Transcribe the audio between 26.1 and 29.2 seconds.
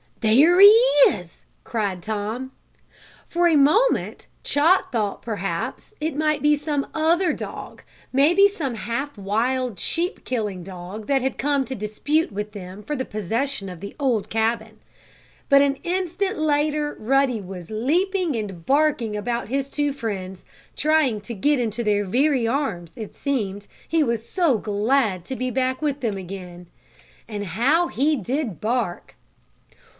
again. And how he did bark!